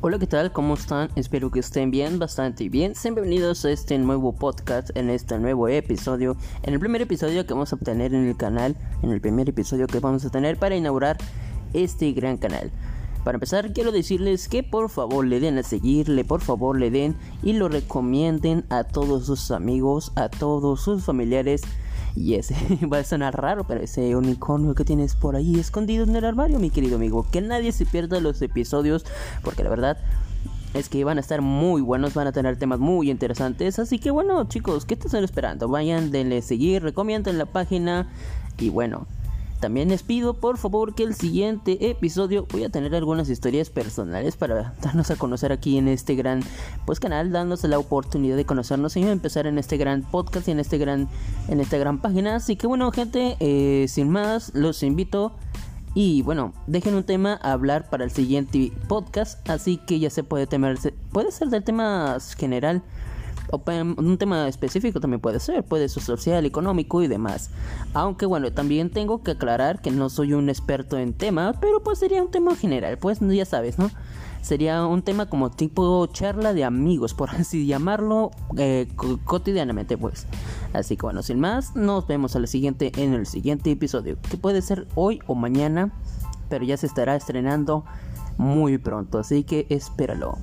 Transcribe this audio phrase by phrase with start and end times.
[0.00, 0.52] Hola, ¿qué tal?
[0.52, 1.10] ¿Cómo están?
[1.16, 2.94] Espero que estén bien, bastante bien.
[2.94, 7.52] Sean bienvenidos a este nuevo podcast, en este nuevo episodio, en el primer episodio que
[7.52, 10.76] vamos a obtener en el canal, en el primer episodio que vamos a tener para
[10.76, 11.18] inaugurar
[11.72, 12.70] este gran canal.
[13.24, 17.16] Para empezar, quiero decirles que por favor le den a seguirle, por favor le den
[17.42, 21.62] y lo recomienden a todos sus amigos, a todos sus familiares
[22.18, 22.54] y ese
[22.92, 26.58] va a sonar raro, pero ese unicornio que tienes por ahí escondido en el armario,
[26.58, 27.26] mi querido amigo.
[27.30, 29.04] Que nadie se pierda los episodios,
[29.42, 29.98] porque la verdad
[30.74, 33.78] es que van a estar muy buenos, van a tener temas muy interesantes.
[33.78, 35.68] Así que bueno, chicos, ¿qué están esperando?
[35.68, 38.08] Vayan, denle seguir, recomienden la página.
[38.58, 39.06] Y bueno,
[39.60, 44.36] también les pido por favor que el siguiente episodio voy a tener algunas historias personales
[44.36, 46.42] para darnos a conocer aquí en este gran
[46.86, 50.60] pues canal, dándonos la oportunidad de conocernos y empezar en este gran podcast y en
[50.60, 51.08] este gran
[51.48, 52.36] en esta gran página.
[52.36, 55.32] Así que bueno, gente, eh, sin más, los invito
[55.94, 60.22] y bueno, dejen un tema a hablar para el siguiente podcast, así que ya se
[60.22, 60.78] puede temer,
[61.10, 62.82] puede ser del tema general
[63.52, 67.50] un tema específico también puede ser, puede ser social, económico y demás.
[67.94, 71.98] Aunque bueno, también tengo que aclarar que no soy un experto en tema, pero pues
[71.98, 73.90] sería un tema general, pues ya sabes, ¿no?
[74.42, 78.88] Sería un tema como tipo charla de amigos, por así llamarlo, eh,
[79.24, 80.26] cotidianamente, pues.
[80.72, 84.36] Así que bueno, sin más, nos vemos a la siguiente en el siguiente episodio, que
[84.36, 85.92] puede ser hoy o mañana,
[86.48, 87.84] pero ya se estará estrenando
[88.36, 90.38] muy pronto, así que espéralo.